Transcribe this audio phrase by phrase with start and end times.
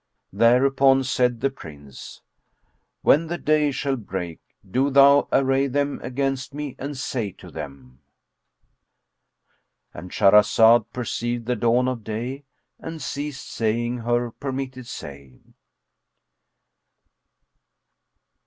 [0.33, 2.21] Thereupon said the Prince,
[3.03, 10.09] "When the day shall break, do thou array them against me and say to them"—And
[10.09, 12.45] Shahrazad perceived the dawn of day
[12.79, 15.39] and ceased saying her permitted say.